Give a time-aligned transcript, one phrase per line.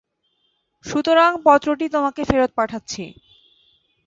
[0.85, 3.03] সুতরাং পত্রটি তোমাকে ফেরত পাঠাচ্ছি।